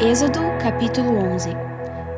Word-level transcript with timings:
Êxodo, 0.00 0.38
capítulo 0.62 1.10
11 1.34 1.48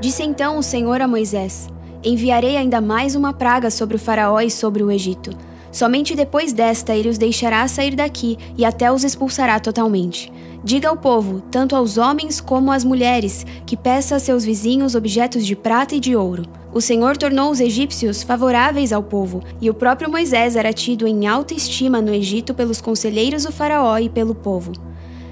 Disse 0.03 0.23
então 0.23 0.59
o 0.59 0.63
Senhor 0.63 1.01
a 1.01 1.09
Moisés: 1.09 1.67
Enviarei 2.05 2.59
ainda 2.59 2.79
mais 2.79 3.15
uma 3.17 3.33
praga 3.33 3.71
sobre 3.71 3.97
o 3.97 3.99
Faraó 3.99 4.39
e 4.39 4.51
sobre 4.51 4.83
o 4.83 4.91
Egito. 4.91 5.31
Somente 5.73 6.15
depois 6.15 6.53
desta 6.53 6.95
ele 6.95 7.09
os 7.09 7.17
deixará 7.17 7.67
sair 7.67 7.97
daqui 7.97 8.37
e 8.59 8.67
até 8.67 8.93
os 8.93 9.03
expulsará 9.03 9.59
totalmente. 9.59 10.31
Diga 10.63 10.91
ao 10.91 10.97
povo, 10.99 11.41
tanto 11.51 11.75
aos 11.75 11.97
homens 11.97 12.39
como 12.39 12.71
às 12.71 12.85
mulheres, 12.85 13.47
que 13.65 13.79
peça 13.79 14.17
a 14.17 14.21
seus 14.21 14.45
vizinhos 14.45 14.95
objetos 14.95 15.47
de 15.47 15.57
prata 15.57 15.95
e 15.95 16.01
de 16.01 16.15
ouro. 16.15 16.43
O 16.75 16.83
Senhor 16.83 17.17
tornou 17.17 17.51
os 17.51 17.61
egípcios 17.61 18.23
favoráveis 18.23 18.93
ao 18.93 19.03
povo, 19.03 19.43
e 19.59 19.71
o 19.71 19.75
próprio 19.75 20.11
Moisés 20.11 20.55
era 20.55 20.71
tido 20.71 21.07
em 21.07 21.27
alta 21.27 21.55
estima 21.55 22.03
no 22.03 22.13
Egito 22.13 22.53
pelos 22.53 22.79
conselheiros 22.79 23.45
do 23.45 23.53
Faraó 23.53 23.97
e 23.97 24.11
pelo 24.11 24.35
povo. 24.35 24.73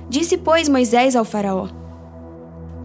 Disse, 0.08 0.38
pois, 0.38 0.66
Moisés 0.66 1.14
ao 1.14 1.26
Faraó: 1.26 1.68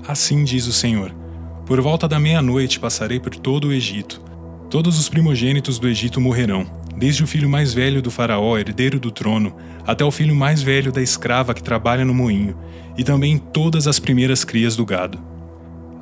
Assim 0.07 0.43
diz 0.43 0.67
o 0.67 0.73
Senhor 0.73 1.23
por 1.65 1.79
volta 1.79 2.09
da 2.09 2.19
meia-noite 2.19 2.77
passarei 2.77 3.21
por 3.21 3.33
todo 3.35 3.69
o 3.69 3.73
Egito. 3.73 4.21
Todos 4.69 4.99
os 4.99 5.07
primogênitos 5.07 5.79
do 5.79 5.87
Egito 5.87 6.19
morrerão, 6.19 6.65
desde 6.97 7.23
o 7.23 7.27
filho 7.27 7.47
mais 7.47 7.73
velho 7.73 8.01
do 8.01 8.11
faraó, 8.11 8.57
herdeiro 8.57 8.99
do 8.99 9.09
trono, 9.09 9.55
até 9.87 10.03
o 10.03 10.11
filho 10.11 10.35
mais 10.35 10.61
velho 10.61 10.91
da 10.91 11.01
escrava 11.01 11.53
que 11.53 11.63
trabalha 11.63 12.03
no 12.03 12.13
moinho, 12.13 12.57
e 12.97 13.03
também 13.03 13.37
todas 13.37 13.87
as 13.87 13.97
primeiras 13.97 14.43
crias 14.43 14.75
do 14.75 14.85
gado. 14.85 15.19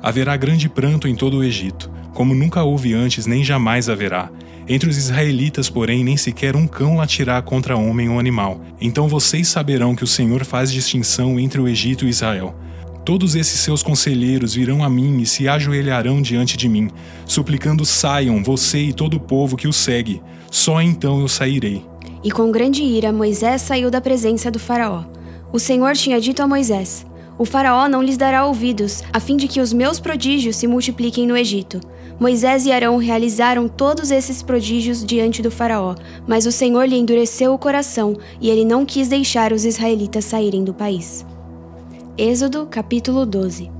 Haverá 0.02 0.36
grande 0.36 0.68
pranto 0.68 1.06
em 1.06 1.14
todo 1.14 1.38
o 1.38 1.44
Egito, 1.44 1.88
como 2.12 2.34
nunca 2.34 2.64
houve 2.64 2.92
antes 2.92 3.24
nem 3.24 3.44
jamais 3.44 3.88
haverá. 3.88 4.30
Entre 4.68 4.90
os 4.90 4.96
israelitas, 4.96 5.70
porém, 5.70 6.02
nem 6.02 6.16
sequer 6.16 6.56
um 6.56 6.66
cão 6.66 6.96
latirá 6.96 7.40
contra 7.40 7.76
homem 7.76 8.08
ou 8.08 8.18
animal. 8.18 8.60
Então 8.80 9.06
vocês 9.06 9.46
saberão 9.46 9.94
que 9.94 10.04
o 10.04 10.08
Senhor 10.08 10.44
faz 10.44 10.72
distinção 10.72 11.38
entre 11.38 11.60
o 11.60 11.68
Egito 11.68 12.04
e 12.04 12.08
Israel 12.08 12.56
Todos 13.04 13.34
esses 13.34 13.58
seus 13.58 13.82
conselheiros 13.82 14.54
virão 14.54 14.84
a 14.84 14.88
mim 14.88 15.20
e 15.20 15.26
se 15.26 15.48
ajoelharão 15.48 16.22
diante 16.22 16.56
de 16.56 16.68
mim, 16.68 16.88
suplicando: 17.26 17.84
saiam, 17.84 18.42
você 18.44 18.78
e 18.78 18.92
todo 18.92 19.14
o 19.14 19.20
povo 19.20 19.56
que 19.56 19.66
o 19.66 19.72
segue. 19.72 20.22
Só 20.50 20.80
então 20.80 21.20
eu 21.20 21.26
sairei. 21.26 21.84
E 22.22 22.30
com 22.30 22.52
grande 22.52 22.82
ira, 22.82 23.12
Moisés 23.12 23.62
saiu 23.62 23.90
da 23.90 24.00
presença 24.00 24.50
do 24.50 24.60
Faraó. 24.60 25.04
O 25.52 25.58
Senhor 25.58 25.94
tinha 25.94 26.20
dito 26.20 26.42
a 26.42 26.46
Moisés: 26.46 27.04
O 27.36 27.44
Faraó 27.44 27.88
não 27.88 28.02
lhes 28.02 28.16
dará 28.16 28.46
ouvidos, 28.46 29.02
a 29.12 29.18
fim 29.18 29.36
de 29.36 29.48
que 29.48 29.60
os 29.60 29.72
meus 29.72 29.98
prodígios 29.98 30.54
se 30.54 30.68
multipliquem 30.68 31.26
no 31.26 31.36
Egito. 31.36 31.80
Moisés 32.20 32.66
e 32.66 32.70
Arão 32.70 32.98
realizaram 32.98 33.66
todos 33.66 34.12
esses 34.12 34.44
prodígios 34.44 35.04
diante 35.04 35.42
do 35.42 35.50
Faraó, 35.50 35.96
mas 36.24 36.46
o 36.46 36.52
Senhor 36.52 36.84
lhe 36.84 36.96
endureceu 36.96 37.52
o 37.52 37.58
coração 37.58 38.16
e 38.40 38.48
ele 38.48 38.64
não 38.64 38.86
quis 38.86 39.08
deixar 39.08 39.52
os 39.52 39.64
israelitas 39.64 40.24
saírem 40.24 40.62
do 40.62 40.72
país. 40.72 41.26
Êxodo 42.18 42.66
capítulo 42.66 43.24
12 43.24 43.70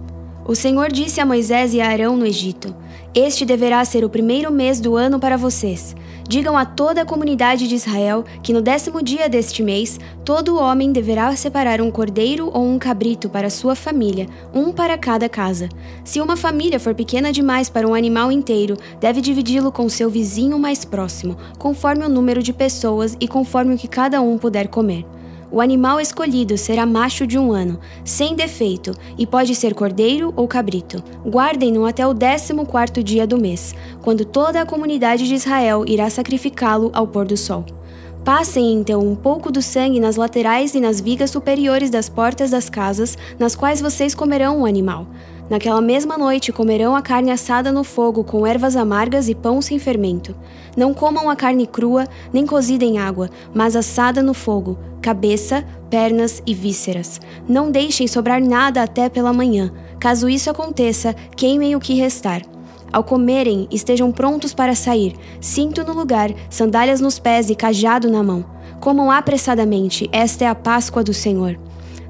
O 0.49 0.55
Senhor 0.55 0.91
disse 0.91 1.21
a 1.21 1.27
Moisés 1.27 1.75
e 1.75 1.83
a 1.83 1.89
Arão 1.89 2.17
no 2.17 2.25
Egito: 2.25 2.75
Este 3.15 3.45
deverá 3.45 3.85
ser 3.85 4.07
o 4.07 4.09
primeiro 4.09 4.51
mês 4.51 4.81
do 4.81 4.97
ano 4.97 5.21
para 5.21 5.37
vocês. 5.37 5.95
Digam 6.27 6.57
a 6.57 6.65
toda 6.65 7.03
a 7.03 7.05
comunidade 7.05 7.69
de 7.69 7.75
Israel 7.75 8.25
que 8.43 8.55
no 8.55 8.63
décimo 8.63 9.03
dia 9.03 9.29
deste 9.29 9.63
mês, 9.63 10.01
todo 10.25 10.57
homem 10.57 10.93
deverá 10.93 11.37
separar 11.37 11.83
um 11.83 11.91
cordeiro 11.91 12.51
ou 12.55 12.65
um 12.65 12.79
cabrito 12.79 13.29
para 13.29 13.51
sua 13.51 13.75
família, 13.75 14.27
um 14.55 14.73
para 14.73 14.97
cada 14.97 15.29
casa. 15.29 15.69
Se 16.03 16.19
uma 16.19 16.35
família 16.35 16.81
for 16.81 16.95
pequena 16.95 17.31
demais 17.31 17.69
para 17.69 17.87
um 17.87 17.95
animal 17.95 18.33
inteiro, 18.33 18.79
deve 18.99 19.21
dividi-lo 19.21 19.71
com 19.71 19.87
seu 19.91 20.09
vizinho 20.09 20.59
mais 20.59 20.87
próximo, 20.87 21.37
conforme 21.59 22.07
o 22.07 22.09
número 22.09 22.43
de 22.43 22.55
pessoas 22.55 23.15
e 23.21 23.29
conforme 23.29 23.75
o 23.75 23.79
que 23.79 23.87
cada 23.87 24.23
um 24.23 24.39
puder 24.39 24.69
comer. 24.69 25.05
O 25.53 25.61
animal 25.61 26.01
escolhido 26.01 26.57
será 26.57 26.87
macho 26.87 27.27
de 27.27 27.39
um 27.39 27.53
ano, 27.53 27.79
sem 28.03 28.35
defeito, 28.35 28.95
e 29.19 29.27
pode 29.27 29.55
ser 29.55 29.75
cordeiro 29.75 30.33
ou 30.35 30.49
cabrito. 30.49 31.05
Guardem-no 31.27 31.85
até 31.85 32.07
o 32.07 32.15
décimo 32.15 32.65
quarto 32.65 33.03
dia 33.03 33.27
do 33.27 33.37
mês, 33.37 33.75
quando 34.01 34.25
toda 34.25 34.63
a 34.63 34.67
comunidade 34.67 35.29
de 35.29 35.35
Israel 35.35 35.85
irá 35.87 36.09
sacrificá-lo 36.09 36.91
ao 36.95 37.07
pôr 37.07 37.27
do 37.27 37.37
sol. 37.37 37.67
Passem 38.25 38.73
então 38.73 39.01
um 39.01 39.15
pouco 39.15 39.53
do 39.53 39.61
sangue 39.61 40.01
nas 40.01 40.17
laterais 40.17 40.75
e 40.75 40.81
nas 40.81 41.03
vigas 41.03 41.31
superiores 41.31 41.91
das 41.91 42.09
portas 42.09 42.51
das 42.51 42.71
casas, 42.71 43.19
nas 43.39 43.55
quais 43.55 43.79
vocês 43.79 44.15
comerão 44.15 44.63
o 44.63 44.65
animal. 44.65 45.07
Naquela 45.53 45.83
mesma 45.83 46.17
noite 46.17 46.51
comerão 46.51 46.97
a 46.97 47.03
carne 47.03 47.31
assada 47.31 47.71
no 47.71 47.85
fogo 47.85 48.25
com 48.25 48.47
ervas 48.47 48.75
amargas 48.75 49.29
e 49.29 49.35
pão 49.35 49.61
sem 49.61 49.79
fermento. 49.79 50.35
Não 50.75 50.95
comam 50.95 51.29
a 51.29 51.37
carne 51.37 51.67
crua, 51.67 52.09
nem 52.33 52.47
cozida 52.47 52.87
em 52.87 52.97
água, 52.97 53.29
mas 53.53 53.77
assada 53.77 54.23
no 54.23 54.33
fogo, 54.33 54.79
cabeça, 55.03 55.63
pernas 55.91 56.43
e 56.47 56.55
vísceras. 56.55 57.21
Não 57.47 57.71
deixem 57.71 58.09
sobrar 58.09 58.41
nada 58.43 58.83
até 58.83 59.11
pela 59.11 59.31
manhã. 59.31 59.71
Caso 60.01 60.27
isso 60.27 60.49
aconteça, 60.49 61.15
queimem 61.37 61.77
o 61.77 61.81
que 61.81 61.93
restar. 61.93 62.41
Ao 62.91 63.05
comerem, 63.05 63.69
estejam 63.71 64.11
prontos 64.11 64.55
para 64.55 64.75
sair, 64.75 65.15
cinto 65.39 65.85
no 65.85 65.93
lugar, 65.93 66.31
sandálias 66.49 66.99
nos 67.03 67.19
pés 67.19 67.51
e 67.51 67.55
cajado 67.55 68.11
na 68.11 68.23
mão. 68.23 68.43
Comam 68.81 69.11
apressadamente, 69.11 70.09
esta 70.13 70.47
é 70.47 70.49
a 70.49 70.55
Páscoa 70.55 71.05
do 71.05 71.13
Senhor. 71.13 71.59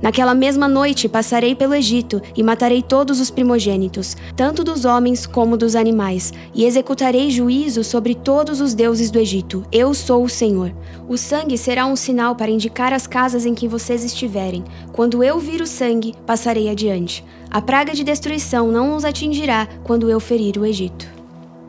Naquela 0.02 0.34
mesma 0.34 0.66
noite 0.66 1.08
passarei 1.08 1.54
pelo 1.54 1.76
Egito 1.76 2.20
e 2.36 2.42
matarei 2.42 2.82
todos 2.82 3.20
os 3.20 3.30
primogênitos, 3.30 4.16
tanto 4.34 4.64
dos 4.64 4.84
homens 4.84 5.26
como 5.26 5.56
dos 5.56 5.76
animais, 5.76 6.32
e 6.52 6.64
executarei 6.64 7.30
juízo 7.30 7.84
sobre 7.84 8.16
todos 8.16 8.60
os 8.60 8.74
deuses 8.74 9.12
do 9.12 9.20
Egito. 9.20 9.64
Eu 9.70 9.94
sou 9.94 10.24
o 10.24 10.28
Senhor. 10.28 10.74
O 11.08 11.16
sangue 11.16 11.56
será 11.56 11.86
um 11.86 11.94
sinal 11.94 12.34
para 12.34 12.50
indicar 12.50 12.92
as 12.92 13.06
casas 13.06 13.46
em 13.46 13.54
que 13.54 13.68
vocês 13.68 14.02
estiverem. 14.02 14.64
Quando 14.92 15.22
eu 15.22 15.38
vir 15.38 15.62
o 15.62 15.66
sangue, 15.66 16.14
passarei 16.26 16.68
adiante. 16.68 17.24
A 17.48 17.62
praga 17.62 17.94
de 17.94 18.02
destruição 18.02 18.72
não 18.72 18.96
os 18.96 19.04
atingirá 19.04 19.68
quando 19.84 20.10
eu 20.10 20.18
ferir 20.18 20.58
o 20.58 20.66
Egito. 20.66 21.22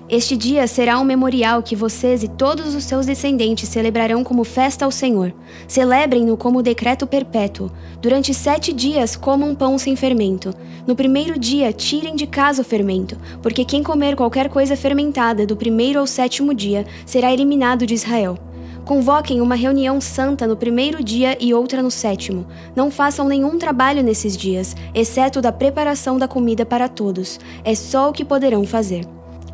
Este 0.09 0.35
dia 0.35 0.67
será 0.67 0.99
um 0.99 1.03
memorial 1.05 1.63
que 1.63 1.77
vocês 1.77 2.23
e 2.23 2.27
todos 2.27 2.75
os 2.75 2.83
seus 2.83 3.05
descendentes 3.05 3.69
celebrarão 3.69 4.21
como 4.21 4.43
festa 4.43 4.83
ao 4.83 4.91
Senhor. 4.91 5.33
Celebrem-no 5.65 6.35
como 6.35 6.61
decreto 6.61 7.07
perpétuo. 7.07 7.71
Durante 8.01 8.33
sete 8.33 8.73
dias 8.73 9.15
comam 9.15 9.55
pão 9.55 9.77
sem 9.77 9.95
fermento. 9.95 10.53
No 10.85 10.93
primeiro 10.93 11.39
dia, 11.39 11.71
tirem 11.71 12.17
de 12.17 12.27
casa 12.27 12.61
o 12.61 12.65
fermento, 12.65 13.17
porque 13.41 13.63
quem 13.63 13.81
comer 13.81 14.17
qualquer 14.17 14.49
coisa 14.49 14.75
fermentada 14.75 15.45
do 15.45 15.55
primeiro 15.55 15.99
ao 15.99 16.05
sétimo 16.05 16.53
dia 16.53 16.85
será 17.05 17.31
eliminado 17.31 17.85
de 17.85 17.93
Israel. 17.93 18.37
Convoquem 18.83 19.39
uma 19.39 19.55
reunião 19.55 20.01
santa 20.01 20.45
no 20.45 20.57
primeiro 20.57 21.01
dia 21.01 21.37
e 21.39 21.53
outra 21.53 21.81
no 21.81 21.89
sétimo. 21.89 22.45
Não 22.75 22.91
façam 22.91 23.25
nenhum 23.25 23.57
trabalho 23.57 24.03
nesses 24.03 24.35
dias, 24.35 24.75
exceto 24.93 25.39
da 25.39 25.53
preparação 25.53 26.17
da 26.17 26.27
comida 26.27 26.65
para 26.65 26.89
todos. 26.89 27.39
É 27.63 27.73
só 27.73 28.09
o 28.09 28.13
que 28.13 28.25
poderão 28.25 28.65
fazer. 28.65 29.07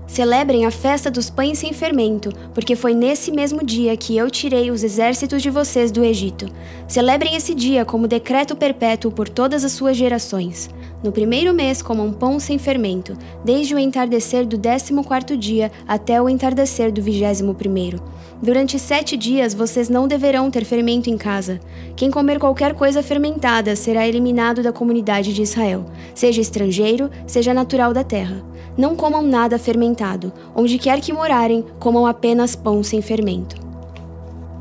Celebrem 0.09 0.65
a 0.65 0.71
festa 0.71 1.11
dos 1.11 1.29
pães 1.29 1.59
sem 1.59 1.71
fermento, 1.71 2.33
porque 2.51 2.75
foi 2.75 2.95
nesse 2.95 3.31
mesmo 3.31 3.63
dia 3.63 3.95
que 3.95 4.17
eu 4.17 4.29
tirei 4.29 4.71
os 4.71 4.83
exércitos 4.83 5.39
de 5.39 5.51
vocês 5.51 5.91
do 5.91 6.03
Egito. 6.03 6.47
Celebrem 6.87 7.35
esse 7.35 7.53
dia 7.53 7.85
como 7.85 8.07
decreto 8.07 8.55
perpétuo 8.55 9.11
por 9.11 9.29
todas 9.29 9.63
as 9.63 9.71
suas 9.71 9.95
gerações. 9.95 10.67
No 11.01 11.13
primeiro 11.13 11.53
mês 11.53 11.81
comam 11.81 12.11
pão 12.11 12.39
sem 12.41 12.57
fermento, 12.57 13.17
desde 13.43 13.73
o 13.73 13.79
entardecer 13.79 14.45
do 14.45 14.57
décimo 14.57 15.01
quarto 15.01 15.37
dia 15.37 15.71
até 15.87 16.21
o 16.21 16.27
entardecer 16.27 16.91
do 16.91 17.01
vigésimo 17.01 17.53
primeiro. 17.53 18.01
Durante 18.41 18.77
sete 18.77 19.15
dias 19.15 19.53
vocês 19.53 19.87
não 19.87 20.09
deverão 20.09 20.51
ter 20.51 20.65
fermento 20.65 21.09
em 21.09 21.17
casa. 21.17 21.59
Quem 21.95 22.11
comer 22.11 22.37
qualquer 22.37 22.73
coisa 22.73 23.01
fermentada 23.01 23.77
será 23.77 24.05
eliminado 24.05 24.61
da 24.61 24.73
comunidade 24.73 25.33
de 25.33 25.41
Israel, 25.41 25.85
seja 26.13 26.41
estrangeiro, 26.41 27.09
seja 27.25 27.53
natural 27.53 27.93
da 27.93 28.03
terra. 28.03 28.43
Não 28.77 28.95
comam 28.95 29.21
nada 29.21 29.57
fermentado. 29.57 30.33
Onde 30.53 30.77
quer 30.77 30.99
que 30.99 31.13
morarem, 31.13 31.63
comam 31.79 32.05
apenas 32.05 32.55
pão 32.55 32.83
sem 32.83 33.01
fermento. 33.01 33.55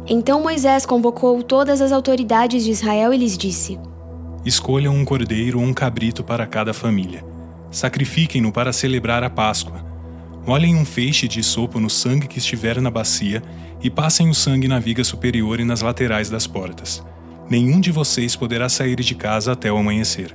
Então 0.08 0.40
Moisés 0.40 0.86
convocou 0.86 1.42
todas 1.42 1.80
as 1.80 1.92
autoridades 1.92 2.64
de 2.64 2.70
Israel 2.70 3.12
e 3.12 3.18
lhes 3.18 3.36
disse: 3.36 3.78
Escolham 4.48 4.96
um 4.96 5.04
cordeiro 5.04 5.60
ou 5.60 5.64
um 5.66 5.74
cabrito 5.74 6.24
para 6.24 6.46
cada 6.46 6.72
família. 6.72 7.22
Sacrifiquem-no 7.70 8.50
para 8.50 8.72
celebrar 8.72 9.22
a 9.22 9.28
Páscoa. 9.28 9.84
Molhem 10.46 10.74
um 10.74 10.86
feixe 10.86 11.28
de 11.28 11.42
sopo 11.42 11.78
no 11.78 11.90
sangue 11.90 12.26
que 12.26 12.38
estiver 12.38 12.80
na 12.80 12.90
bacia 12.90 13.42
e 13.82 13.90
passem 13.90 14.30
o 14.30 14.34
sangue 14.34 14.66
na 14.66 14.78
viga 14.78 15.04
superior 15.04 15.60
e 15.60 15.66
nas 15.66 15.82
laterais 15.82 16.30
das 16.30 16.46
portas. 16.46 17.04
Nenhum 17.50 17.78
de 17.78 17.92
vocês 17.92 18.34
poderá 18.34 18.70
sair 18.70 18.96
de 18.96 19.14
casa 19.14 19.52
até 19.52 19.70
o 19.70 19.76
amanhecer. 19.76 20.34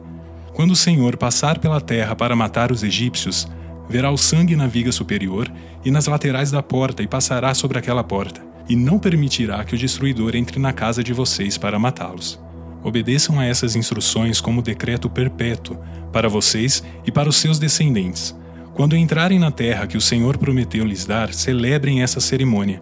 Quando 0.53 0.73
o 0.73 0.75
Senhor 0.75 1.17
passar 1.17 1.57
pela 1.57 1.81
terra 1.81 2.15
para 2.15 2.35
matar 2.35 2.71
os 2.71 2.83
egípcios, 2.83 3.47
verá 3.89 4.11
o 4.11 4.17
sangue 4.17 4.55
na 4.55 4.67
viga 4.67 4.91
superior 4.91 5.51
e 5.83 5.89
nas 5.89 6.05
laterais 6.05 6.51
da 6.51 6.61
porta 6.61 7.01
e 7.01 7.07
passará 7.07 7.55
sobre 7.55 7.79
aquela 7.79 8.03
porta, 8.03 8.45
e 8.69 8.75
não 8.75 8.99
permitirá 8.99 9.63
que 9.63 9.73
o 9.73 9.77
destruidor 9.77 10.35
entre 10.35 10.59
na 10.59 10.71
casa 10.71 11.03
de 11.03 11.13
vocês 11.13 11.57
para 11.57 11.79
matá-los. 11.79 12.42
Obedeçam 12.83 13.39
a 13.39 13.45
essas 13.45 13.75
instruções 13.75 14.41
como 14.41 14.61
decreto 14.61 15.09
perpétuo 15.09 15.77
para 16.11 16.27
vocês 16.27 16.83
e 17.05 17.11
para 17.11 17.29
os 17.29 17.37
seus 17.37 17.57
descendentes. 17.57 18.35
Quando 18.73 18.97
entrarem 18.97 19.39
na 19.39 19.51
terra 19.51 19.87
que 19.87 19.97
o 19.97 20.01
Senhor 20.01 20.37
prometeu 20.37 20.83
lhes 20.83 21.05
dar, 21.05 21.33
celebrem 21.33 22.01
essa 22.01 22.19
cerimônia. 22.19 22.81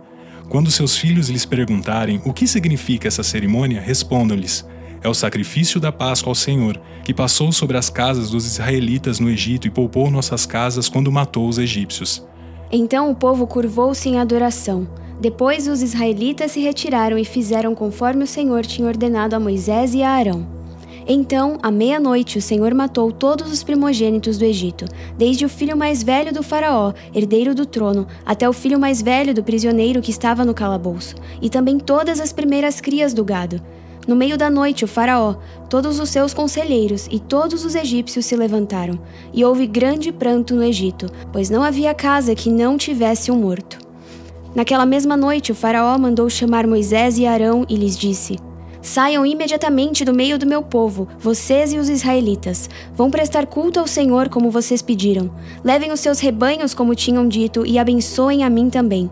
Quando 0.50 0.72
seus 0.72 0.98
filhos 0.98 1.30
lhes 1.30 1.46
perguntarem 1.46 2.22
o 2.26 2.34
que 2.34 2.48
significa 2.48 3.08
essa 3.08 3.24
cerimônia, 3.24 3.80
respondam-lhes: 3.80 4.68
É 5.04 5.08
o 5.08 5.14
sacrifício 5.14 5.80
da 5.80 5.92
Páscoa 5.92 6.32
ao 6.32 6.36
Senhor, 6.36 6.82
que 7.04 7.14
passou 7.14 7.52
sobre 7.52 7.78
as 7.78 7.90
casas 7.90 8.32
dos 8.32 8.46
israelitas 8.46 9.20
no 9.20 9.30
Egito 9.30 9.68
e 9.68 9.72
poupou 9.72 10.10
nossas 10.10 10.46
casas 10.46 10.90
quando 10.90 11.12
matou 11.12 11.48
os 11.48 11.58
egípcios. 11.58 12.26
Então 12.72 13.12
o 13.12 13.16
povo 13.16 13.46
curvou-se 13.46 14.08
em 14.08 14.18
adoração. 14.18 14.88
Depois 15.22 15.68
os 15.68 15.84
israelitas 15.84 16.54
se 16.54 16.60
retiraram 16.60 17.16
e 17.16 17.24
fizeram 17.24 17.76
conforme 17.76 18.24
o 18.24 18.28
Senhor 18.28 18.66
tinha 18.66 18.88
ordenado 18.88 19.36
a 19.36 19.40
Moisés 19.40 19.94
e 19.94 20.02
a 20.02 20.10
Arão. 20.10 20.48
Então, 21.08 21.60
à 21.62 21.70
meia-noite, 21.70 22.40
o 22.40 22.42
Senhor 22.42 22.74
matou 22.74 23.12
todos 23.12 23.52
os 23.52 23.62
primogênitos 23.62 24.40
do 24.40 24.46
Egito, 24.46 24.86
desde 25.16 25.46
o 25.46 25.50
filho 25.50 25.78
mais 25.78 26.02
velho 26.02 26.34
do 26.34 26.42
Faraó, 26.42 26.92
herdeiro 27.14 27.54
do 27.54 27.68
trono, 27.68 28.08
até 28.26 28.50
o 28.50 28.54
filho 28.54 28.80
mais 28.80 29.00
velho 29.00 29.32
do 29.32 29.44
prisioneiro 29.44 30.02
que 30.02 30.10
estava 30.10 30.44
no 30.44 30.56
calabouço, 30.56 31.14
e 31.40 31.52
também 31.52 31.78
todas 31.78 32.20
as 32.20 32.34
primeiras 32.34 32.82
crias 32.82 33.14
do 33.14 33.24
gado. 33.24 33.62
No 34.08 34.16
meio 34.16 34.40
da 34.40 34.50
noite, 34.50 34.86
o 34.86 34.88
Faraó, 34.88 35.36
todos 35.70 36.00
os 36.00 36.10
seus 36.10 36.34
conselheiros 36.34 37.08
e 37.12 37.20
todos 37.20 37.64
os 37.64 37.76
egípcios 37.76 38.26
se 38.26 38.36
levantaram, 38.36 39.00
e 39.32 39.46
houve 39.46 39.68
grande 39.68 40.12
pranto 40.12 40.56
no 40.56 40.64
Egito, 40.64 41.12
pois 41.32 41.48
não 41.48 41.62
havia 41.62 41.94
casa 41.94 42.34
que 42.34 42.50
não 42.50 42.76
tivesse 42.76 43.32
um 43.32 43.36
morto. 43.36 43.81
Naquela 44.54 44.86
mesma 44.86 45.16
noite, 45.16 45.52
o 45.52 45.56
Faraó 45.56 45.98
mandou 45.98 46.30
chamar 46.30 46.68
Moisés 46.68 47.18
e 47.18 47.26
Arão 47.26 47.66
e 47.70 47.76
lhes 47.76 47.98
disse: 47.98 48.38
Saiam 48.82 49.26
imediatamente 49.26 50.04
do 50.04 50.14
meio 50.14 50.38
do 50.38 50.46
meu 50.46 50.62
povo, 50.62 51.08
vocês 51.20 51.72
e 51.72 51.78
os 51.78 51.88
israelitas. 51.88 52.70
Vão 52.96 53.12
prestar 53.12 53.46
culto 53.46 53.80
ao 53.80 53.88
Senhor 53.88 54.28
como 54.28 54.50
vocês 54.50 54.82
pediram. 54.82 55.32
Levem 55.64 55.92
os 55.92 56.00
seus 56.00 56.20
rebanhos 56.20 56.74
como 56.74 56.96
tinham 56.96 57.28
dito 57.28 57.66
e 57.66 57.78
abençoem 57.80 58.44
a 58.44 58.50
mim 58.50 58.70
também. 58.70 59.10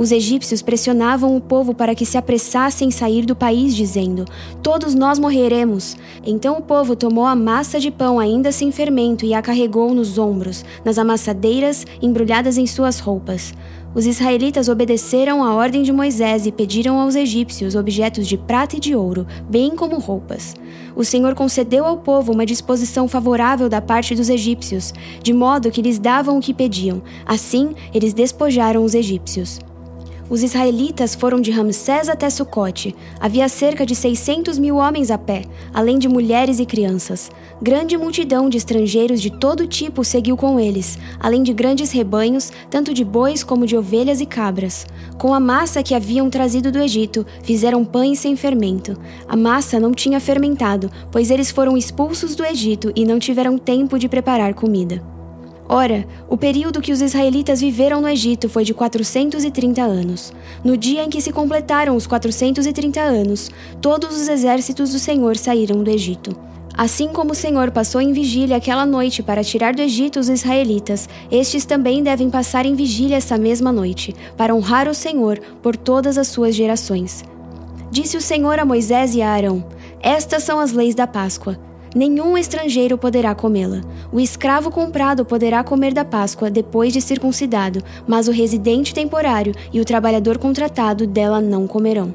Os 0.00 0.12
egípcios 0.12 0.62
pressionavam 0.62 1.36
o 1.36 1.42
povo 1.42 1.74
para 1.74 1.94
que 1.94 2.06
se 2.06 2.16
apressasse 2.16 2.86
em 2.86 2.90
sair 2.90 3.26
do 3.26 3.36
país, 3.36 3.76
dizendo: 3.76 4.24
Todos 4.62 4.94
nós 4.94 5.18
morreremos. 5.18 5.94
Então 6.24 6.56
o 6.56 6.62
povo 6.62 6.96
tomou 6.96 7.26
a 7.26 7.36
massa 7.36 7.78
de 7.78 7.90
pão 7.90 8.18
ainda 8.18 8.50
sem 8.50 8.72
fermento 8.72 9.26
e 9.26 9.34
a 9.34 9.42
carregou 9.42 9.94
nos 9.94 10.16
ombros, 10.16 10.64
nas 10.82 10.96
amassadeiras, 10.96 11.84
embrulhadas 12.00 12.56
em 12.56 12.66
suas 12.66 12.98
roupas. 12.98 13.52
Os 13.94 14.06
israelitas 14.06 14.70
obedeceram 14.70 15.44
à 15.44 15.54
ordem 15.54 15.82
de 15.82 15.92
Moisés 15.92 16.46
e 16.46 16.52
pediram 16.52 16.98
aos 16.98 17.14
egípcios 17.14 17.74
objetos 17.74 18.26
de 18.26 18.38
prata 18.38 18.76
e 18.76 18.80
de 18.80 18.96
ouro, 18.96 19.26
bem 19.50 19.76
como 19.76 19.98
roupas. 19.98 20.54
O 20.96 21.04
Senhor 21.04 21.34
concedeu 21.34 21.84
ao 21.84 21.98
povo 21.98 22.32
uma 22.32 22.46
disposição 22.46 23.06
favorável 23.06 23.68
da 23.68 23.82
parte 23.82 24.14
dos 24.14 24.30
egípcios, 24.30 24.94
de 25.22 25.34
modo 25.34 25.70
que 25.70 25.82
lhes 25.82 25.98
davam 25.98 26.38
o 26.38 26.40
que 26.40 26.54
pediam. 26.54 27.02
Assim, 27.26 27.74
eles 27.92 28.14
despojaram 28.14 28.82
os 28.82 28.94
egípcios. 28.94 29.60
Os 30.30 30.44
israelitas 30.44 31.12
foram 31.12 31.40
de 31.40 31.50
Ramsés 31.50 32.08
até 32.08 32.30
Sucote. 32.30 32.94
Havia 33.18 33.48
cerca 33.48 33.84
de 33.84 33.96
600 33.96 34.60
mil 34.60 34.76
homens 34.76 35.10
a 35.10 35.18
pé, 35.18 35.42
além 35.74 35.98
de 35.98 36.08
mulheres 36.08 36.60
e 36.60 36.64
crianças. 36.64 37.32
Grande 37.60 37.96
multidão 37.96 38.48
de 38.48 38.56
estrangeiros 38.56 39.20
de 39.20 39.28
todo 39.28 39.66
tipo 39.66 40.04
seguiu 40.04 40.36
com 40.36 40.60
eles, 40.60 40.96
além 41.18 41.42
de 41.42 41.52
grandes 41.52 41.90
rebanhos, 41.90 42.52
tanto 42.70 42.94
de 42.94 43.04
bois 43.04 43.42
como 43.42 43.66
de 43.66 43.76
ovelhas 43.76 44.20
e 44.20 44.26
cabras. 44.26 44.86
Com 45.18 45.34
a 45.34 45.40
massa 45.40 45.82
que 45.82 45.96
haviam 45.96 46.30
trazido 46.30 46.70
do 46.70 46.78
Egito, 46.78 47.26
fizeram 47.42 47.84
pães 47.84 48.20
sem 48.20 48.36
fermento. 48.36 48.96
A 49.26 49.36
massa 49.36 49.80
não 49.80 49.90
tinha 49.90 50.20
fermentado, 50.20 50.92
pois 51.10 51.28
eles 51.28 51.50
foram 51.50 51.76
expulsos 51.76 52.36
do 52.36 52.44
Egito 52.44 52.92
e 52.94 53.04
não 53.04 53.18
tiveram 53.18 53.58
tempo 53.58 53.98
de 53.98 54.08
preparar 54.08 54.54
comida. 54.54 55.19
Ora, 55.72 56.04
o 56.28 56.36
período 56.36 56.80
que 56.80 56.90
os 56.90 57.00
israelitas 57.00 57.60
viveram 57.60 58.00
no 58.00 58.08
Egito 58.08 58.48
foi 58.48 58.64
de 58.64 58.74
430 58.74 59.80
anos. 59.80 60.32
No 60.64 60.76
dia 60.76 61.04
em 61.04 61.08
que 61.08 61.20
se 61.20 61.30
completaram 61.30 61.94
os 61.94 62.08
430 62.08 63.00
anos, 63.00 63.48
todos 63.80 64.20
os 64.20 64.26
exércitos 64.26 64.90
do 64.90 64.98
Senhor 64.98 65.36
saíram 65.36 65.84
do 65.84 65.88
Egito. 65.88 66.36
Assim 66.76 67.10
como 67.10 67.30
o 67.30 67.36
Senhor 67.36 67.70
passou 67.70 68.00
em 68.00 68.12
vigília 68.12 68.56
aquela 68.56 68.84
noite 68.84 69.22
para 69.22 69.44
tirar 69.44 69.72
do 69.72 69.80
Egito 69.80 70.18
os 70.18 70.28
israelitas, 70.28 71.08
estes 71.30 71.64
também 71.64 72.02
devem 72.02 72.28
passar 72.28 72.66
em 72.66 72.74
vigília 72.74 73.18
essa 73.18 73.38
mesma 73.38 73.70
noite, 73.70 74.12
para 74.36 74.52
honrar 74.52 74.88
o 74.88 74.94
Senhor 74.94 75.38
por 75.62 75.76
todas 75.76 76.18
as 76.18 76.26
suas 76.26 76.52
gerações. 76.52 77.22
Disse 77.92 78.16
o 78.16 78.20
Senhor 78.20 78.58
a 78.58 78.64
Moisés 78.64 79.14
e 79.14 79.22
a 79.22 79.30
Arão: 79.30 79.64
Estas 80.02 80.42
são 80.42 80.58
as 80.58 80.72
leis 80.72 80.96
da 80.96 81.06
Páscoa. 81.06 81.69
Nenhum 81.94 82.38
estrangeiro 82.38 82.96
poderá 82.96 83.34
comê-la. 83.34 83.80
O 84.12 84.20
escravo 84.20 84.70
comprado 84.70 85.24
poderá 85.24 85.64
comer 85.64 85.92
da 85.92 86.04
Páscoa 86.04 86.48
depois 86.48 86.92
de 86.92 87.00
circuncidado, 87.00 87.82
mas 88.06 88.28
o 88.28 88.32
residente 88.32 88.94
temporário 88.94 89.52
e 89.72 89.80
o 89.80 89.84
trabalhador 89.84 90.38
contratado 90.38 91.04
dela 91.04 91.40
não 91.40 91.66
comerão. 91.66 92.14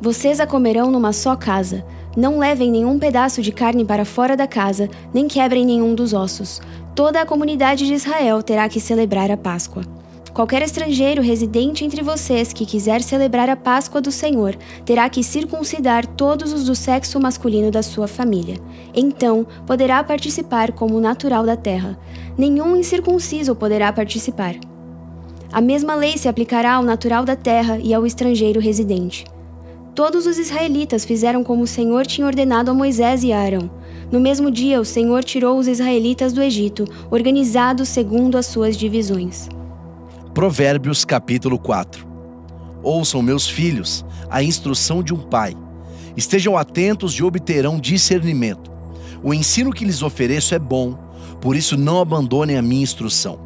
Vocês 0.00 0.40
a 0.40 0.46
comerão 0.46 0.90
numa 0.90 1.12
só 1.12 1.36
casa. 1.36 1.84
Não 2.16 2.38
levem 2.38 2.70
nenhum 2.70 2.98
pedaço 2.98 3.40
de 3.40 3.52
carne 3.52 3.84
para 3.84 4.04
fora 4.04 4.36
da 4.36 4.46
casa, 4.46 4.90
nem 5.12 5.28
quebrem 5.28 5.64
nenhum 5.64 5.94
dos 5.94 6.12
ossos. 6.12 6.60
Toda 6.94 7.20
a 7.20 7.26
comunidade 7.26 7.86
de 7.86 7.94
Israel 7.94 8.42
terá 8.42 8.68
que 8.68 8.80
celebrar 8.80 9.30
a 9.30 9.36
Páscoa. 9.36 9.84
Qualquer 10.34 10.62
estrangeiro 10.62 11.22
residente 11.22 11.84
entre 11.84 12.02
vocês 12.02 12.52
que 12.52 12.66
quiser 12.66 13.00
celebrar 13.02 13.48
a 13.48 13.54
Páscoa 13.54 14.00
do 14.00 14.10
Senhor 14.10 14.56
terá 14.84 15.08
que 15.08 15.22
circuncidar 15.22 16.04
todos 16.04 16.52
os 16.52 16.64
do 16.64 16.74
sexo 16.74 17.20
masculino 17.20 17.70
da 17.70 17.84
sua 17.84 18.08
família. 18.08 18.56
Então 18.92 19.46
poderá 19.64 20.02
participar 20.02 20.72
como 20.72 21.00
natural 21.00 21.46
da 21.46 21.56
terra. 21.56 21.96
Nenhum 22.36 22.74
incircunciso 22.74 23.54
poderá 23.54 23.92
participar. 23.92 24.56
A 25.52 25.60
mesma 25.60 25.94
lei 25.94 26.18
se 26.18 26.26
aplicará 26.26 26.74
ao 26.74 26.82
natural 26.82 27.24
da 27.24 27.36
terra 27.36 27.78
e 27.80 27.94
ao 27.94 28.04
estrangeiro 28.04 28.58
residente. 28.58 29.24
Todos 29.94 30.26
os 30.26 30.36
israelitas 30.36 31.04
fizeram 31.04 31.44
como 31.44 31.62
o 31.62 31.68
Senhor 31.68 32.04
tinha 32.04 32.26
ordenado 32.26 32.72
a 32.72 32.74
Moisés 32.74 33.22
e 33.22 33.32
a 33.32 33.38
Arão. 33.38 33.70
No 34.10 34.18
mesmo 34.18 34.50
dia, 34.50 34.80
o 34.80 34.84
Senhor 34.84 35.22
tirou 35.22 35.56
os 35.56 35.68
israelitas 35.68 36.32
do 36.32 36.42
Egito, 36.42 36.84
organizados 37.08 37.88
segundo 37.88 38.36
as 38.36 38.46
suas 38.46 38.76
divisões. 38.76 39.48
Provérbios 40.34 41.04
capítulo 41.04 41.56
4 41.56 42.04
Ouçam, 42.82 43.22
meus 43.22 43.48
filhos, 43.48 44.04
a 44.28 44.42
instrução 44.42 45.00
de 45.00 45.14
um 45.14 45.18
pai. 45.18 45.56
Estejam 46.16 46.58
atentos 46.58 47.12
e 47.12 47.22
obterão 47.22 47.78
discernimento. 47.78 48.68
O 49.22 49.32
ensino 49.32 49.72
que 49.72 49.84
lhes 49.84 50.02
ofereço 50.02 50.52
é 50.52 50.58
bom, 50.58 50.98
por 51.40 51.54
isso 51.54 51.76
não 51.76 52.00
abandonem 52.00 52.56
a 52.56 52.62
minha 52.62 52.82
instrução. 52.82 53.38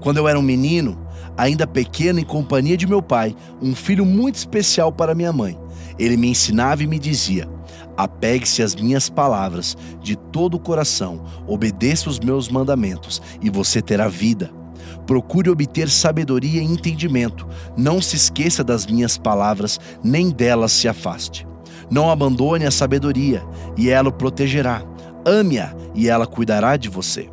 Quando 0.00 0.16
eu 0.16 0.26
era 0.26 0.36
um 0.36 0.42
menino, 0.42 0.98
ainda 1.36 1.68
pequeno 1.68 2.18
em 2.18 2.24
companhia 2.24 2.76
de 2.76 2.88
meu 2.88 3.00
pai, 3.00 3.36
um 3.62 3.72
filho 3.72 4.04
muito 4.04 4.34
especial 4.34 4.90
para 4.90 5.14
minha 5.14 5.32
mãe, 5.32 5.56
ele 6.00 6.16
me 6.16 6.28
ensinava 6.28 6.82
e 6.82 6.86
me 6.88 6.98
dizia: 6.98 7.48
Apegue-se 7.96 8.60
às 8.60 8.74
minhas 8.74 9.08
palavras 9.08 9.76
de 10.02 10.16
todo 10.16 10.54
o 10.54 10.60
coração, 10.60 11.24
obedeça 11.46 12.10
os 12.10 12.18
meus 12.18 12.48
mandamentos, 12.48 13.22
e 13.40 13.48
você 13.48 13.80
terá 13.80 14.08
vida. 14.08 14.63
Procure 15.06 15.50
obter 15.50 15.88
sabedoria 15.90 16.62
e 16.62 16.64
entendimento. 16.64 17.46
Não 17.76 18.00
se 18.00 18.16
esqueça 18.16 18.64
das 18.64 18.86
minhas 18.86 19.18
palavras, 19.18 19.78
nem 20.02 20.30
delas 20.30 20.72
se 20.72 20.88
afaste. 20.88 21.46
Não 21.90 22.10
abandone 22.10 22.64
a 22.64 22.70
sabedoria, 22.70 23.42
e 23.76 23.90
ela 23.90 24.08
o 24.08 24.12
protegerá. 24.12 24.82
Ame-a, 25.26 25.74
e 25.94 26.08
ela 26.08 26.26
cuidará 26.26 26.76
de 26.76 26.88
você. 26.88 27.28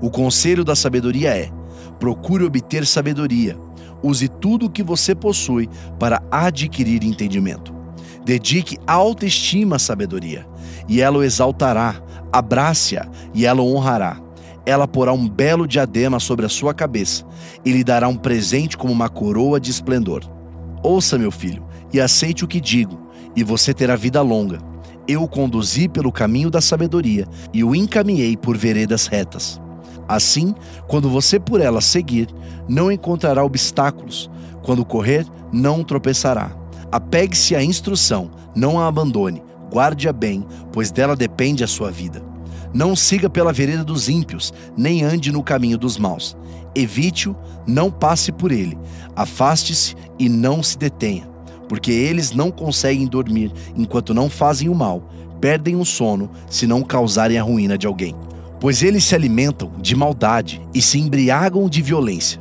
O 0.00 0.10
conselho 0.10 0.64
da 0.64 0.74
sabedoria 0.74 1.36
é: 1.36 1.50
procure 1.98 2.44
obter 2.44 2.86
sabedoria. 2.86 3.56
Use 4.02 4.28
tudo 4.28 4.66
o 4.66 4.70
que 4.70 4.82
você 4.82 5.14
possui 5.14 5.68
para 5.98 6.22
adquirir 6.30 7.04
entendimento. 7.04 7.74
Dedique 8.24 8.78
autoestima 8.86 9.76
à 9.76 9.78
sabedoria, 9.78 10.46
e 10.88 11.02
ela 11.02 11.18
o 11.18 11.22
exaltará. 11.22 12.02
Abrace-a, 12.32 13.08
e 13.34 13.44
ela 13.44 13.60
o 13.60 13.74
honrará 13.74 14.29
ela 14.66 14.86
porá 14.86 15.12
um 15.12 15.28
belo 15.28 15.66
diadema 15.66 16.20
sobre 16.20 16.46
a 16.46 16.48
sua 16.48 16.74
cabeça 16.74 17.24
e 17.64 17.72
lhe 17.72 17.84
dará 17.84 18.08
um 18.08 18.16
presente 18.16 18.76
como 18.76 18.92
uma 18.92 19.08
coroa 19.08 19.60
de 19.60 19.70
esplendor. 19.70 20.22
Ouça, 20.82 21.18
meu 21.18 21.30
filho, 21.30 21.64
e 21.92 22.00
aceite 22.00 22.44
o 22.44 22.48
que 22.48 22.60
digo, 22.60 22.98
e 23.34 23.42
você 23.42 23.74
terá 23.74 23.96
vida 23.96 24.22
longa. 24.22 24.60
Eu 25.06 25.22
o 25.22 25.28
conduzi 25.28 25.88
pelo 25.88 26.12
caminho 26.12 26.50
da 26.50 26.60
sabedoria 26.60 27.26
e 27.52 27.64
o 27.64 27.74
encaminhei 27.74 28.36
por 28.36 28.56
veredas 28.56 29.06
retas. 29.06 29.60
Assim, 30.06 30.54
quando 30.88 31.08
você 31.08 31.38
por 31.38 31.60
ela 31.60 31.80
seguir, 31.80 32.28
não 32.68 32.90
encontrará 32.90 33.44
obstáculos. 33.44 34.30
Quando 34.62 34.84
correr, 34.84 35.26
não 35.52 35.82
tropeçará. 35.82 36.50
Apegue-se 36.90 37.54
à 37.54 37.62
instrução, 37.62 38.30
não 38.54 38.78
a 38.78 38.88
abandone, 38.88 39.42
guarde-a 39.72 40.12
bem, 40.12 40.44
pois 40.72 40.90
dela 40.90 41.14
depende 41.14 41.62
a 41.62 41.68
sua 41.68 41.90
vida. 41.90 42.29
Não 42.72 42.94
siga 42.94 43.28
pela 43.28 43.52
vereda 43.52 43.82
dos 43.82 44.08
ímpios, 44.08 44.52
nem 44.76 45.02
ande 45.02 45.32
no 45.32 45.42
caminho 45.42 45.76
dos 45.76 45.98
maus. 45.98 46.36
Evite-o, 46.74 47.36
não 47.66 47.90
passe 47.90 48.30
por 48.30 48.52
ele. 48.52 48.78
Afaste-se 49.16 49.96
e 50.18 50.28
não 50.28 50.62
se 50.62 50.78
detenha, 50.78 51.28
porque 51.68 51.90
eles 51.90 52.30
não 52.30 52.50
conseguem 52.50 53.06
dormir 53.06 53.52
enquanto 53.76 54.14
não 54.14 54.30
fazem 54.30 54.68
o 54.68 54.74
mal, 54.74 55.02
perdem 55.40 55.74
o 55.74 55.84
sono 55.84 56.30
se 56.48 56.64
não 56.66 56.82
causarem 56.82 57.38
a 57.38 57.42
ruína 57.42 57.76
de 57.76 57.88
alguém. 57.88 58.14
Pois 58.60 58.82
eles 58.82 59.04
se 59.04 59.16
alimentam 59.16 59.72
de 59.80 59.96
maldade 59.96 60.62
e 60.72 60.80
se 60.80 60.98
embriagam 60.98 61.68
de 61.68 61.82
violência. 61.82 62.40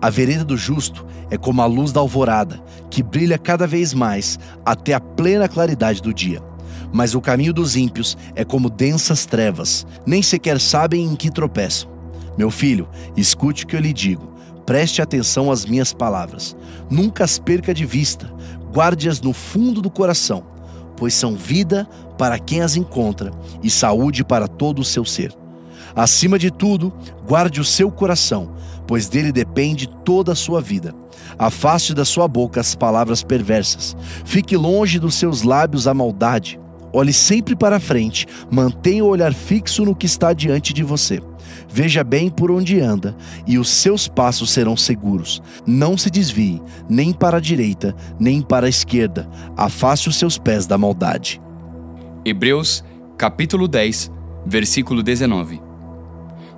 A 0.00 0.08
vereda 0.08 0.44
do 0.44 0.56
justo 0.56 1.04
é 1.30 1.36
como 1.36 1.62
a 1.62 1.66
luz 1.66 1.90
da 1.90 2.00
alvorada, 2.00 2.62
que 2.90 3.02
brilha 3.02 3.38
cada 3.38 3.66
vez 3.66 3.92
mais 3.92 4.38
até 4.64 4.94
a 4.94 5.00
plena 5.00 5.48
claridade 5.48 6.00
do 6.00 6.14
dia 6.14 6.40
Mas 6.92 7.14
o 7.14 7.20
caminho 7.20 7.52
dos 7.52 7.76
ímpios 7.76 8.16
é 8.34 8.44
como 8.44 8.70
densas 8.70 9.26
trevas, 9.26 9.86
nem 10.06 10.22
sequer 10.22 10.60
sabem 10.60 11.04
em 11.04 11.16
que 11.16 11.30
tropeçam. 11.30 11.90
Meu 12.36 12.50
filho, 12.50 12.88
escute 13.16 13.64
o 13.64 13.66
que 13.66 13.76
eu 13.76 13.80
lhe 13.80 13.92
digo. 13.92 14.32
Preste 14.64 15.02
atenção 15.02 15.50
às 15.50 15.64
minhas 15.64 15.92
palavras. 15.92 16.56
Nunca 16.90 17.24
as 17.24 17.38
perca 17.38 17.74
de 17.74 17.84
vista. 17.84 18.32
Guarde-as 18.72 19.20
no 19.20 19.32
fundo 19.32 19.80
do 19.80 19.90
coração, 19.90 20.44
pois 20.96 21.14
são 21.14 21.34
vida 21.34 21.88
para 22.18 22.38
quem 22.38 22.60
as 22.60 22.76
encontra 22.76 23.30
e 23.62 23.70
saúde 23.70 24.22
para 24.22 24.46
todo 24.46 24.80
o 24.80 24.84
seu 24.84 25.04
ser. 25.04 25.34
Acima 25.96 26.38
de 26.38 26.50
tudo, 26.50 26.92
guarde 27.26 27.60
o 27.60 27.64
seu 27.64 27.90
coração, 27.90 28.52
pois 28.86 29.08
dele 29.08 29.32
depende 29.32 29.88
toda 30.04 30.32
a 30.32 30.36
sua 30.36 30.60
vida. 30.60 30.94
Afaste 31.38 31.94
da 31.94 32.04
sua 32.04 32.28
boca 32.28 32.60
as 32.60 32.74
palavras 32.74 33.22
perversas. 33.22 33.96
Fique 34.24 34.56
longe 34.56 34.98
dos 34.98 35.14
seus 35.14 35.42
lábios 35.42 35.86
a 35.86 35.94
maldade. 35.94 36.60
Olhe 36.98 37.12
sempre 37.12 37.54
para 37.54 37.78
frente, 37.78 38.26
mantenha 38.50 39.04
o 39.04 39.06
olhar 39.06 39.32
fixo 39.32 39.84
no 39.84 39.94
que 39.94 40.04
está 40.04 40.32
diante 40.32 40.72
de 40.74 40.82
você. 40.82 41.20
Veja 41.72 42.02
bem 42.02 42.28
por 42.28 42.50
onde 42.50 42.80
anda, 42.80 43.16
e 43.46 43.56
os 43.56 43.68
seus 43.68 44.08
passos 44.08 44.50
serão 44.50 44.76
seguros. 44.76 45.40
Não 45.64 45.96
se 45.96 46.10
desvie, 46.10 46.60
nem 46.90 47.12
para 47.12 47.36
a 47.36 47.40
direita, 47.40 47.94
nem 48.18 48.42
para 48.42 48.66
a 48.66 48.68
esquerda. 48.68 49.30
Afaste 49.56 50.08
os 50.08 50.16
seus 50.16 50.38
pés 50.38 50.66
da 50.66 50.76
maldade. 50.76 51.40
Hebreus, 52.24 52.82
capítulo 53.16 53.68
10, 53.68 54.10
versículo 54.44 55.00
19. 55.00 55.62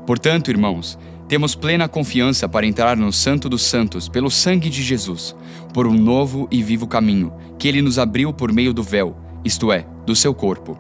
Portanto, 0.06 0.50
irmãos, 0.50 0.98
temos 1.28 1.54
plena 1.54 1.86
confiança 1.86 2.48
para 2.48 2.66
entrar 2.66 2.96
no 2.96 3.12
Santo 3.12 3.46
dos 3.46 3.60
Santos 3.60 4.08
pelo 4.08 4.30
sangue 4.30 4.70
de 4.70 4.82
Jesus, 4.82 5.36
por 5.74 5.86
um 5.86 5.92
novo 5.92 6.48
e 6.50 6.62
vivo 6.62 6.86
caminho 6.86 7.30
que 7.58 7.68
ele 7.68 7.82
nos 7.82 7.98
abriu 7.98 8.32
por 8.32 8.50
meio 8.50 8.72
do 8.72 8.82
véu, 8.82 9.14
isto 9.44 9.72
é, 9.72 9.86
do 10.04 10.14
seu 10.14 10.34
corpo. 10.34 10.78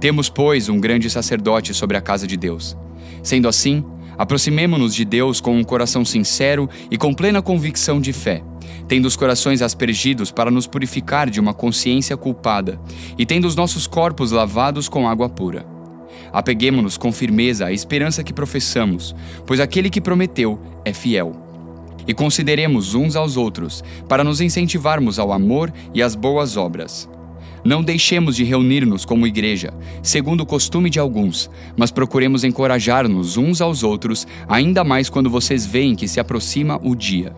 Temos, 0.00 0.28
pois, 0.28 0.68
um 0.68 0.80
grande 0.80 1.08
sacerdote 1.08 1.72
sobre 1.72 1.96
a 1.96 2.00
casa 2.00 2.26
de 2.26 2.36
Deus. 2.36 2.76
Sendo 3.22 3.48
assim, 3.48 3.84
aproximemo-nos 4.18 4.94
de 4.94 5.04
Deus 5.04 5.40
com 5.40 5.56
um 5.56 5.64
coração 5.64 6.04
sincero 6.04 6.68
e 6.90 6.98
com 6.98 7.14
plena 7.14 7.40
convicção 7.40 8.00
de 8.00 8.12
fé, 8.12 8.42
tendo 8.86 9.06
os 9.06 9.16
corações 9.16 9.62
aspergidos 9.62 10.30
para 10.30 10.50
nos 10.50 10.66
purificar 10.66 11.30
de 11.30 11.40
uma 11.40 11.54
consciência 11.54 12.16
culpada 12.16 12.78
e 13.16 13.24
tendo 13.24 13.46
os 13.46 13.56
nossos 13.56 13.86
corpos 13.86 14.30
lavados 14.30 14.88
com 14.88 15.08
água 15.08 15.28
pura. 15.28 15.66
Apeguemo-nos 16.32 16.98
com 16.98 17.12
firmeza 17.12 17.66
à 17.66 17.72
esperança 17.72 18.24
que 18.24 18.32
professamos, 18.32 19.14
pois 19.46 19.60
aquele 19.60 19.88
que 19.88 20.00
prometeu 20.00 20.60
é 20.84 20.92
fiel. 20.92 21.32
E 22.06 22.12
consideremos 22.12 22.94
uns 22.94 23.16
aos 23.16 23.36
outros, 23.36 23.82
para 24.08 24.24
nos 24.24 24.40
incentivarmos 24.40 25.18
ao 25.18 25.32
amor 25.32 25.72
e 25.94 26.02
às 26.02 26.14
boas 26.14 26.56
obras. 26.56 27.08
Não 27.64 27.82
deixemos 27.82 28.36
de 28.36 28.44
reunir-nos 28.44 29.06
como 29.06 29.26
igreja, 29.26 29.72
segundo 30.02 30.42
o 30.42 30.46
costume 30.46 30.90
de 30.90 30.98
alguns, 30.98 31.50
mas 31.74 31.90
procuremos 31.90 32.44
encorajar-nos 32.44 33.38
uns 33.38 33.62
aos 33.62 33.82
outros, 33.82 34.26
ainda 34.46 34.84
mais 34.84 35.08
quando 35.08 35.30
vocês 35.30 35.64
veem 35.64 35.94
que 35.94 36.06
se 36.06 36.20
aproxima 36.20 36.78
o 36.82 36.94
dia. 36.94 37.34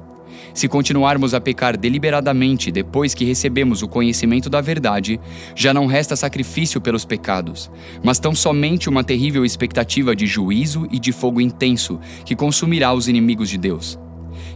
Se 0.53 0.67
continuarmos 0.67 1.33
a 1.33 1.41
pecar 1.41 1.77
deliberadamente 1.77 2.73
depois 2.73 3.15
que 3.15 3.25
recebemos 3.25 3.83
o 3.83 3.89
conhecimento 3.89 4.51
da 4.51 4.61
verdade, 4.61 5.21
já 5.55 5.73
não 5.73 5.87
resta 5.87 6.17
sacrifício 6.17 6.81
pelos 6.81 7.05
pecados, 7.05 7.71
mas 8.03 8.19
tão 8.19 8.35
somente 8.35 8.89
uma 8.89 9.05
terrível 9.05 9.45
expectativa 9.45 10.17
de 10.17 10.27
juízo 10.27 10.89
e 10.91 10.99
de 10.99 11.13
fogo 11.13 11.41
intenso 11.41 12.01
que 12.25 12.35
consumirá 12.35 12.93
os 12.93 13.07
inimigos 13.07 13.49
de 13.49 13.59
Deus. 13.59 13.97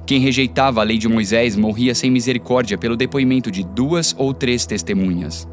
Quem 0.05 0.19
rejeitava 0.19 0.81
a 0.81 0.85
lei 0.85 0.99
de 0.99 1.07
Moisés 1.07 1.57
morria 1.57 1.95
sem 1.95 2.11
misericórdia 2.11 2.77
pelo 2.77 2.97
depoimento 2.97 3.50
de 3.50 3.62
duas 3.62 4.17
ou 4.19 4.35
três 4.35 4.67
testemunhas. 4.67 5.47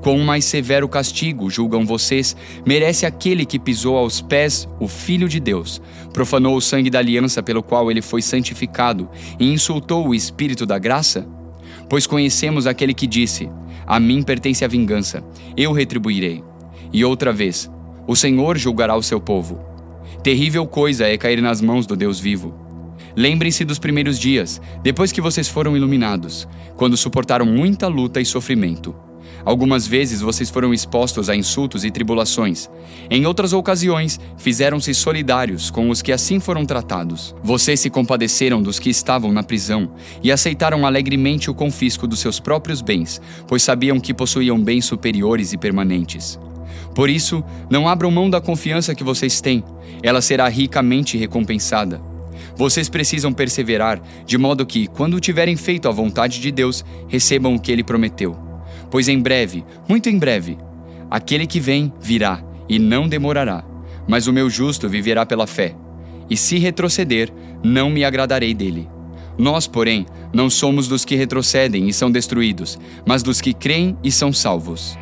Quão 0.00 0.20
mais 0.20 0.44
severo 0.44 0.88
castigo, 0.88 1.50
julgam 1.50 1.84
vocês, 1.84 2.36
merece 2.64 3.04
aquele 3.04 3.44
que 3.44 3.58
pisou 3.58 3.96
aos 3.96 4.20
pés 4.20 4.68
o 4.78 4.86
Filho 4.86 5.28
de 5.28 5.40
Deus, 5.40 5.82
profanou 6.12 6.56
o 6.56 6.60
sangue 6.60 6.88
da 6.88 7.00
aliança 7.00 7.42
pelo 7.42 7.62
qual 7.62 7.90
ele 7.90 8.00
foi 8.00 8.22
santificado 8.22 9.08
e 9.40 9.52
insultou 9.52 10.06
o 10.06 10.14
Espírito 10.14 10.64
da 10.64 10.78
graça? 10.78 11.26
Pois 11.88 12.06
conhecemos 12.06 12.66
aquele 12.66 12.94
que 12.94 13.06
disse: 13.06 13.50
A 13.86 13.98
mim 13.98 14.22
pertence 14.22 14.64
a 14.64 14.68
vingança, 14.68 15.22
eu 15.56 15.72
retribuirei. 15.72 16.44
E 16.92 17.04
outra 17.04 17.32
vez, 17.32 17.70
o 18.06 18.14
Senhor 18.14 18.56
julgará 18.56 18.96
o 18.96 19.02
seu 19.02 19.20
povo. 19.20 19.60
Terrível 20.22 20.66
coisa 20.66 21.06
é 21.06 21.18
cair 21.18 21.42
nas 21.42 21.60
mãos 21.60 21.86
do 21.86 21.96
Deus 21.96 22.20
vivo. 22.20 22.54
Lembrem-se 23.16 23.64
dos 23.64 23.78
primeiros 23.78 24.18
dias, 24.18 24.60
depois 24.82 25.10
que 25.10 25.20
vocês 25.20 25.48
foram 25.48 25.76
iluminados, 25.76 26.46
quando 26.76 26.96
suportaram 26.96 27.44
muita 27.44 27.88
luta 27.88 28.20
e 28.20 28.24
sofrimento. 28.24 29.07
Algumas 29.44 29.86
vezes 29.86 30.20
vocês 30.20 30.50
foram 30.50 30.74
expostos 30.74 31.28
a 31.28 31.36
insultos 31.36 31.84
e 31.84 31.90
tribulações. 31.90 32.68
Em 33.10 33.26
outras 33.26 33.52
ocasiões, 33.52 34.20
fizeram-se 34.36 34.92
solidários 34.94 35.70
com 35.70 35.90
os 35.90 36.02
que 36.02 36.12
assim 36.12 36.40
foram 36.40 36.64
tratados. 36.64 37.34
Vocês 37.42 37.80
se 37.80 37.90
compadeceram 37.90 38.62
dos 38.62 38.78
que 38.78 38.90
estavam 38.90 39.32
na 39.32 39.42
prisão 39.42 39.90
e 40.22 40.30
aceitaram 40.30 40.86
alegremente 40.86 41.50
o 41.50 41.54
confisco 41.54 42.06
dos 42.06 42.20
seus 42.20 42.40
próprios 42.40 42.80
bens, 42.80 43.20
pois 43.46 43.62
sabiam 43.62 44.00
que 44.00 44.14
possuíam 44.14 44.60
bens 44.60 44.84
superiores 44.84 45.52
e 45.52 45.58
permanentes. 45.58 46.38
Por 46.94 47.08
isso, 47.08 47.44
não 47.70 47.88
abram 47.88 48.10
mão 48.10 48.28
da 48.28 48.40
confiança 48.40 48.94
que 48.94 49.04
vocês 49.04 49.40
têm, 49.40 49.62
ela 50.02 50.20
será 50.20 50.48
ricamente 50.48 51.16
recompensada. 51.16 52.00
Vocês 52.56 52.88
precisam 52.88 53.32
perseverar, 53.32 54.00
de 54.26 54.36
modo 54.36 54.66
que, 54.66 54.88
quando 54.88 55.20
tiverem 55.20 55.56
feito 55.56 55.88
a 55.88 55.92
vontade 55.92 56.40
de 56.40 56.50
Deus, 56.50 56.84
recebam 57.06 57.54
o 57.54 57.60
que 57.60 57.70
ele 57.70 57.84
prometeu. 57.84 58.47
Pois 58.90 59.08
em 59.08 59.20
breve, 59.20 59.64
muito 59.88 60.08
em 60.08 60.18
breve, 60.18 60.58
aquele 61.10 61.46
que 61.46 61.60
vem 61.60 61.92
virá 62.00 62.42
e 62.68 62.78
não 62.78 63.08
demorará. 63.08 63.64
Mas 64.06 64.26
o 64.26 64.32
meu 64.32 64.48
justo 64.48 64.88
viverá 64.88 65.26
pela 65.26 65.46
fé. 65.46 65.74
E 66.30 66.36
se 66.36 66.58
retroceder, 66.58 67.30
não 67.62 67.90
me 67.90 68.04
agradarei 68.04 68.54
dele. 68.54 68.88
Nós, 69.38 69.66
porém, 69.66 70.06
não 70.32 70.50
somos 70.50 70.88
dos 70.88 71.04
que 71.04 71.14
retrocedem 71.14 71.88
e 71.88 71.92
são 71.92 72.10
destruídos, 72.10 72.78
mas 73.06 73.22
dos 73.22 73.40
que 73.40 73.54
creem 73.54 73.96
e 74.02 74.10
são 74.10 74.32
salvos. 74.32 74.98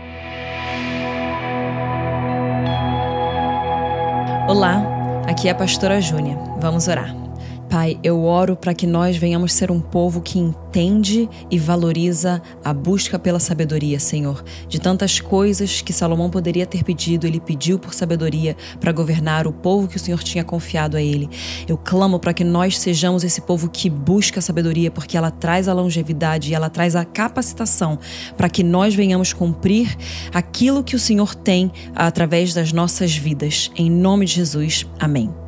Olá, 4.49 4.83
aqui 5.26 5.49
é 5.49 5.50
a 5.50 5.55
pastora 5.55 6.00
Júnia. 6.00 6.38
Vamos 6.61 6.87
orar. 6.87 7.25
Pai, 7.69 7.99
eu 8.03 8.23
oro 8.23 8.55
para 8.57 8.73
que 8.73 8.87
nós 8.87 9.17
venhamos 9.17 9.53
ser 9.53 9.73
um 9.73 9.81
povo 9.81 10.21
que 10.21 10.39
entende 10.39 11.29
e 11.51 11.59
valoriza 11.59 12.41
a 12.65 12.73
busca 12.73 13.19
pela 13.19 13.41
sabedoria, 13.41 13.99
Senhor. 13.99 14.45
De 14.69 14.81
tantas 14.81 15.21
coisas 15.21 15.81
que 15.81 15.93
Salomão 15.93 16.31
poderia 16.31 16.65
ter 16.65 16.85
pedido, 16.85 17.27
ele 17.27 17.41
pediu 17.41 17.77
por 17.79 17.93
sabedoria 17.93 18.57
para 18.79 18.93
governar 18.93 19.49
o 19.49 19.53
povo 19.53 19.89
que 19.89 19.97
o 19.97 20.01
Senhor 20.01 20.23
tinha 20.23 20.45
confiado 20.45 20.97
a 20.97 21.03
ele. 21.03 21.29
Eu 21.67 21.77
clamo 21.77 22.21
para 22.21 22.33
que 22.33 22.45
nós 22.45 22.79
sejamos 22.79 23.25
esse 23.25 23.41
povo 23.41 23.69
que 23.69 23.91
busca 23.91 24.39
a 24.39 24.43
sabedoria, 24.43 24.91
porque 24.91 25.17
ela 25.17 25.31
traz 25.31 25.67
a 25.67 25.73
longevidade 25.73 26.51
e 26.51 26.55
ela 26.55 26.71
traz 26.71 26.95
a 26.95 27.05
capacitação 27.05 27.99
para 28.37 28.49
que 28.49 28.63
nós 28.63 28.95
venhamos 28.95 29.33
cumprir 29.33 29.97
aquilo 30.33 30.85
que 30.85 30.95
o 30.95 31.01
Senhor 31.01 31.35
tem 31.35 31.73
através 31.95 32.55
das 32.55 32.73
nossas 32.73 33.17
vidas. 33.17 33.73
Em 33.75 33.91
nome 33.91 34.25
de 34.25 34.35
Jesus, 34.35 34.87
amém. 35.01 35.46